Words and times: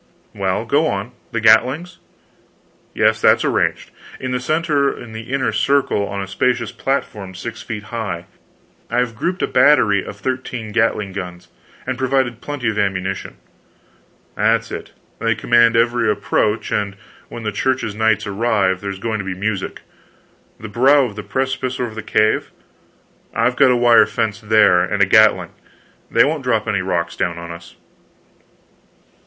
Well, 0.33 0.65
go 0.65 0.87
on. 0.87 1.11
The 1.31 1.39
gatlings?" 1.39 1.99
"Yes 2.95 3.21
that's 3.21 3.45
arranged. 3.45 3.91
In 4.19 4.31
the 4.31 4.39
center 4.39 4.89
of 4.89 5.13
the 5.13 5.31
inner 5.31 5.51
circle, 5.51 6.07
on 6.07 6.23
a 6.23 6.27
spacious 6.27 6.71
platform 6.71 7.35
six 7.35 7.61
feet 7.61 7.83
high, 7.93 8.25
I've 8.89 9.13
grouped 9.15 9.43
a 9.43 9.47
battery 9.47 10.03
of 10.03 10.17
thirteen 10.17 10.71
gatling 10.71 11.13
guns, 11.13 11.49
and 11.85 11.99
provided 11.99 12.41
plenty 12.41 12.67
of 12.71 12.79
ammunition." 12.79 13.37
"That's 14.35 14.71
it. 14.71 14.91
They 15.19 15.35
command 15.35 15.75
every 15.77 16.09
approach, 16.09 16.71
and 16.71 16.95
when 17.29 17.43
the 17.43 17.51
Church's 17.51 17.93
knights 17.93 18.25
arrive, 18.25 18.81
there's 18.81 18.97
going 18.97 19.19
to 19.19 19.23
be 19.25 19.35
music. 19.35 19.81
The 20.59 20.67
brow 20.67 21.03
of 21.05 21.15
the 21.15 21.21
precipice 21.21 21.79
over 21.79 21.93
the 21.93 22.01
cave" 22.01 22.49
"I've 23.35 23.55
got 23.55 23.69
a 23.69 23.77
wire 23.77 24.07
fence 24.07 24.39
there, 24.41 24.81
and 24.81 25.03
a 25.03 25.05
gatling. 25.05 25.51
They 26.09 26.23
won't 26.25 26.43
drop 26.43 26.67
any 26.67 26.81
rocks 26.81 27.15
down 27.15 27.37
on 27.37 27.51
us." 27.51 27.75